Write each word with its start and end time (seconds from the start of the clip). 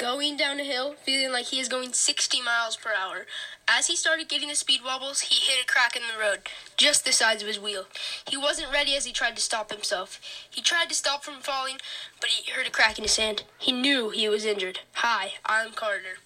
going 0.00 0.34
down 0.34 0.58
a 0.58 0.64
hill, 0.64 0.94
feeling 1.04 1.30
like 1.30 1.46
he 1.46 1.60
is 1.60 1.68
going 1.68 1.92
60 1.92 2.40
miles 2.40 2.74
per 2.74 2.88
hour. 2.98 3.26
As 3.68 3.88
he 3.88 3.94
started 3.94 4.30
getting 4.30 4.48
the 4.48 4.54
speed 4.54 4.80
wobbles, 4.82 5.20
he 5.20 5.34
hit 5.34 5.62
a 5.62 5.66
crack 5.66 5.94
in 5.94 6.00
the 6.02 6.18
road, 6.18 6.40
just 6.78 7.04
the 7.04 7.12
size 7.12 7.42
of 7.42 7.48
his 7.48 7.60
wheel. 7.60 7.84
He 8.26 8.36
wasn't 8.38 8.72
ready 8.72 8.96
as 8.96 9.04
he 9.04 9.12
tried 9.12 9.36
to 9.36 9.42
stop 9.42 9.70
himself. 9.70 10.18
He 10.48 10.62
tried 10.62 10.88
to 10.88 10.94
stop 10.94 11.22
from 11.22 11.42
falling, 11.42 11.76
but 12.18 12.30
he 12.30 12.50
heard 12.50 12.66
a 12.66 12.70
crack 12.70 12.96
in 12.96 13.04
his 13.04 13.18
hand. 13.18 13.42
He 13.58 13.72
knew 13.72 14.08
he 14.08 14.26
was 14.26 14.46
injured. 14.46 14.80
Hi, 14.94 15.34
I'm 15.44 15.72
Carter. 15.72 16.16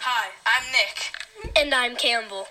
Hi, 0.00 0.32
I'm 0.44 0.70
Nick. 0.70 1.56
And 1.56 1.74
I'm 1.74 1.96
Campbell. 1.96 2.48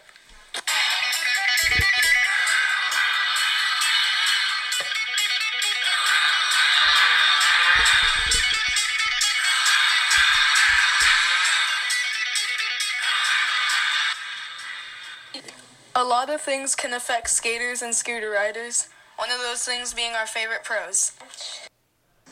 A 15.97 16.03
lot 16.03 16.29
of 16.29 16.41
things 16.41 16.75
can 16.75 16.93
affect 16.93 17.29
skaters 17.29 17.81
and 17.81 17.95
scooter 17.95 18.29
riders. 18.29 18.89
One 19.15 19.31
of 19.31 19.39
those 19.39 19.63
things 19.63 19.93
being 19.93 20.11
our 20.11 20.27
favorite 20.27 20.65
pros. 20.65 21.13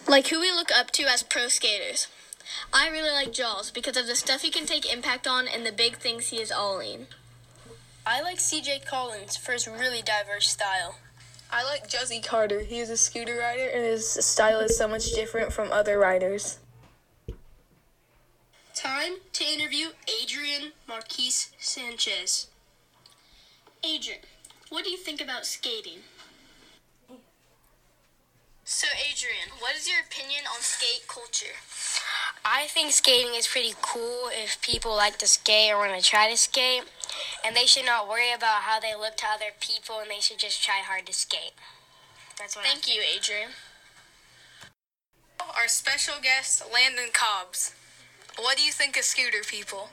Like 0.05 0.27
who 0.27 0.41
we 0.41 0.52
look 0.52 0.70
up 0.70 0.91
to 0.91 1.03
as 1.03 1.23
pro 1.23 1.48
skaters. 1.48 2.09
I 2.73 2.89
really 2.89 3.12
like 3.12 3.31
Jaws 3.31 3.72
because 3.72 3.95
of 3.95 4.05
the 4.05 4.17
stuff 4.17 4.41
he 4.41 4.52
can 4.52 4.66
take 4.66 4.91
impact 4.91 5.27
on 5.27 5.48
and 5.48 5.66
the 5.66 5.72
big 5.72 5.95
things 5.95 6.27
he 6.27 6.41
is 6.41 6.52
all 6.52 6.81
in. 6.81 7.08
I 8.05 8.22
like 8.22 8.39
CJ 8.39 8.86
Collins 8.86 9.38
for 9.38 9.53
his 9.53 9.66
really 9.66 10.02
diverse 10.02 10.50
style. 10.50 10.95
I 11.50 11.64
like 11.64 11.88
Josie 11.88 12.20
Carter. 12.20 12.59
He 12.59 12.80
is 12.80 12.89
a 12.89 12.98
scooter 12.98 13.38
rider 13.38 13.70
and 13.73 13.86
his 13.86 14.09
style 14.09 14.59
is 14.59 14.77
so 14.77 14.89
much 14.89 15.14
different 15.14 15.53
from 15.53 15.72
other 15.72 15.98
riders. 15.98 16.58
Time 18.75 19.14
to 19.31 19.45
interview 19.45 19.91
Adrian 20.22 20.73
Marquise 20.86 21.52
Sanchez. 21.59 22.48
Adrian, 23.84 24.22
what 24.70 24.86
do 24.86 24.92
you 24.92 24.98
think 24.98 25.22
about 25.22 25.45
skating? 25.45 26.00
So, 28.64 28.88
Adrian, 28.95 29.59
what 29.59 29.76
is 29.76 29.89
your 29.89 30.00
opinion 30.00 30.44
on 30.48 30.62
skate 30.62 31.06
culture? 31.08 31.59
I 32.45 32.67
think 32.67 32.92
skating 32.92 33.36
is 33.36 33.45
pretty 33.45 33.73
cool 33.81 34.30
if 34.31 34.61
people 34.61 34.95
like 34.95 35.17
to 35.17 35.28
skate 35.28 35.73
or 35.73 35.80
want 35.80 36.02
to 36.02 36.02
try 36.02 36.30
to 36.30 36.38
skate. 36.38 36.84
And 37.45 37.56
they 37.56 37.66
should 37.66 37.86
not 37.86 38.08
worry 38.08 38.31
about 38.34 38.61
how 38.64 38.80
they 38.80 38.95
look 38.95 39.17
to 39.17 39.26
other 39.28 39.52
people 39.59 40.00
and 40.00 40.09
they 40.09 40.22
should 40.22 40.39
just 40.39 40.64
try 40.64 40.80
hard 40.80 41.06
to 41.08 41.14
skate. 41.14 41.52
That's 42.39 42.56
what 42.56 42.66
Thank 42.66 42.88
I 42.88 42.94
you, 42.94 43.02
Adrian. 43.16 43.50
Our 45.58 45.67
special 45.67 46.16
guest, 46.22 46.64
Landon 46.73 47.11
Cobbs. 47.11 47.76
What 48.38 48.58
do 48.58 48.64
you 48.64 48.72
think 48.72 48.98
of 48.98 49.04
scooter 49.04 49.44
people? 49.45 49.89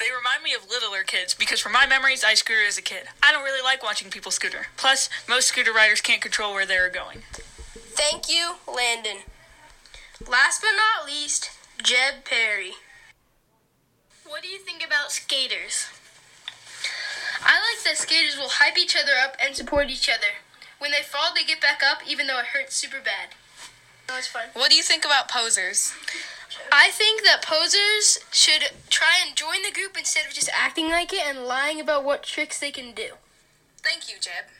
They 0.00 0.06
remind 0.16 0.42
me 0.42 0.54
of 0.54 0.70
littler 0.70 1.02
kids 1.02 1.34
because 1.34 1.60
from 1.60 1.72
my 1.72 1.86
memories, 1.86 2.24
I 2.24 2.32
scooter 2.32 2.64
as 2.66 2.78
a 2.78 2.82
kid. 2.82 3.04
I 3.22 3.32
don't 3.32 3.44
really 3.44 3.62
like 3.62 3.82
watching 3.82 4.10
people 4.10 4.32
scooter. 4.32 4.68
Plus, 4.78 5.10
most 5.28 5.48
scooter 5.48 5.74
riders 5.74 6.00
can't 6.00 6.22
control 6.22 6.54
where 6.54 6.64
they're 6.64 6.88
going. 6.88 7.18
Thank 7.92 8.30
you, 8.30 8.54
Landon. 8.66 9.18
Last 10.26 10.62
but 10.62 10.72
not 10.72 11.06
least, 11.06 11.50
Jeb 11.82 12.24
Perry. 12.24 12.72
What 14.26 14.42
do 14.42 14.48
you 14.48 14.58
think 14.58 14.82
about 14.84 15.12
skaters? 15.12 15.88
I 17.42 17.60
like 17.60 17.84
that 17.84 17.98
skaters 17.98 18.38
will 18.38 18.48
hype 18.48 18.78
each 18.78 18.96
other 18.96 19.12
up 19.22 19.36
and 19.42 19.54
support 19.54 19.90
each 19.90 20.08
other. 20.08 20.40
When 20.78 20.92
they 20.92 21.02
fall, 21.02 21.34
they 21.34 21.44
get 21.44 21.60
back 21.60 21.82
up 21.84 21.98
even 22.08 22.26
though 22.26 22.38
it 22.38 22.46
hurts 22.46 22.74
super 22.74 23.00
bad. 23.04 23.36
That 24.06 24.16
was 24.16 24.26
fun. 24.26 24.48
What 24.54 24.70
do 24.70 24.76
you 24.76 24.82
think 24.82 25.04
about 25.04 25.28
posers? 25.28 25.92
I 26.72 26.90
think 26.90 27.22
that 27.24 27.42
posers 27.42 28.18
should 28.30 28.70
try 28.88 29.18
and 29.26 29.36
join 29.36 29.62
the 29.62 29.72
group 29.72 29.96
instead 29.96 30.26
of 30.26 30.32
just 30.32 30.50
acting 30.54 30.88
like 30.88 31.12
it 31.12 31.26
and 31.26 31.44
lying 31.44 31.80
about 31.80 32.04
what 32.04 32.22
tricks 32.22 32.58
they 32.58 32.70
can 32.70 32.92
do. 32.92 33.14
Thank 33.82 34.08
you, 34.08 34.16
Jeb. 34.20 34.50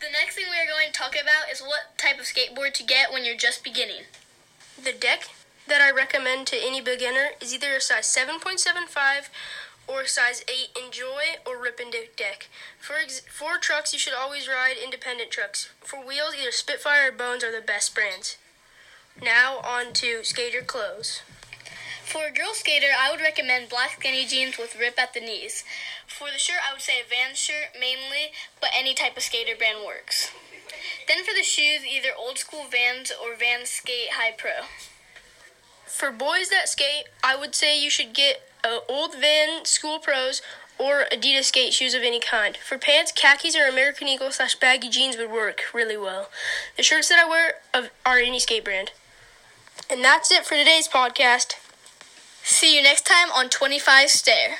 The 0.00 0.10
next 0.10 0.34
thing 0.34 0.46
we 0.50 0.56
are 0.56 0.66
going 0.66 0.90
to 0.90 0.98
talk 0.98 1.14
about 1.14 1.52
is 1.52 1.60
what 1.60 1.96
type 1.96 2.18
of 2.18 2.26
skateboard 2.26 2.74
to 2.74 2.82
get 2.82 3.12
when 3.12 3.24
you're 3.24 3.36
just 3.36 3.62
beginning. 3.62 4.02
The 4.82 4.92
deck 4.92 5.28
that 5.68 5.80
I 5.80 5.90
recommend 5.92 6.48
to 6.48 6.56
any 6.56 6.80
beginner 6.80 7.30
is 7.40 7.54
either 7.54 7.74
a 7.74 7.80
size 7.80 8.06
7.75 8.06 9.28
or 9.86 10.02
a 10.02 10.08
size 10.08 10.44
8 10.48 10.74
Enjoi 10.74 11.46
or 11.46 11.56
RipNDip 11.56 12.16
deck. 12.16 12.48
For, 12.80 12.94
ex- 12.96 13.22
for 13.30 13.58
trucks, 13.58 13.92
you 13.92 13.98
should 13.98 14.14
always 14.14 14.48
ride 14.48 14.74
independent 14.82 15.30
trucks. 15.30 15.70
For 15.80 16.04
wheels, 16.04 16.34
either 16.40 16.50
Spitfire 16.50 17.10
or 17.10 17.12
Bones 17.12 17.44
are 17.44 17.52
the 17.52 17.64
best 17.64 17.94
brands. 17.94 18.36
Now 19.20 19.58
on 19.58 19.92
to 19.94 20.22
skater 20.22 20.62
clothes. 20.62 21.22
For 22.04 22.26
a 22.26 22.32
girl 22.32 22.52
skater, 22.52 22.88
I 22.96 23.10
would 23.10 23.20
recommend 23.20 23.68
black 23.68 23.92
skinny 23.98 24.26
jeans 24.26 24.58
with 24.58 24.78
rip 24.78 24.98
at 24.98 25.14
the 25.14 25.20
knees. 25.20 25.64
For 26.06 26.28
the 26.32 26.38
shirt, 26.38 26.60
I 26.68 26.72
would 26.72 26.82
say 26.82 27.00
a 27.00 27.08
Vans 27.08 27.38
shirt 27.38 27.74
mainly, 27.78 28.32
but 28.60 28.70
any 28.76 28.94
type 28.94 29.16
of 29.16 29.22
skater 29.22 29.56
brand 29.56 29.78
works. 29.86 30.30
Then 31.08 31.24
for 31.24 31.32
the 31.32 31.42
shoes, 31.42 31.80
either 31.84 32.10
old 32.18 32.38
school 32.38 32.64
Vans 32.70 33.10
or 33.10 33.36
Vans 33.36 33.70
Skate 33.70 34.10
High 34.12 34.32
Pro. 34.36 34.66
For 35.86 36.10
boys 36.10 36.48
that 36.50 36.68
skate, 36.68 37.04
I 37.22 37.36
would 37.36 37.54
say 37.54 37.82
you 37.82 37.90
should 37.90 38.12
get 38.12 38.42
uh, 38.64 38.78
old 38.88 39.14
Van 39.14 39.64
School 39.64 39.98
Pros 39.98 40.42
or 40.78 41.04
Adidas 41.12 41.44
skate 41.44 41.72
shoes 41.72 41.94
of 41.94 42.02
any 42.02 42.20
kind. 42.20 42.56
For 42.56 42.78
pants, 42.78 43.12
khakis 43.12 43.56
or 43.56 43.68
American 43.68 44.08
Eagle 44.08 44.32
slash 44.32 44.54
baggy 44.54 44.88
jeans 44.88 45.16
would 45.16 45.30
work 45.30 45.62
really 45.72 45.96
well. 45.96 46.28
The 46.76 46.82
shirts 46.82 47.08
that 47.08 47.18
I 47.18 47.28
wear 47.28 47.90
are 48.04 48.18
any 48.18 48.40
skate 48.40 48.64
brand. 48.64 48.90
And 49.92 50.02
that's 50.02 50.32
it 50.32 50.46
for 50.46 50.54
today's 50.54 50.88
podcast. 50.88 51.56
See 52.42 52.74
you 52.74 52.82
next 52.82 53.04
time 53.04 53.30
on 53.30 53.50
25 53.50 54.08
Stair. 54.08 54.56